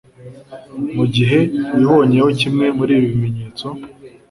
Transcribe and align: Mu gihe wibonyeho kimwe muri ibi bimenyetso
Mu 0.95 1.05
gihe 1.15 1.39
wibonyeho 1.75 2.27
kimwe 2.39 2.65
muri 2.77 2.91
ibi 2.97 3.07
bimenyetso 3.13 3.67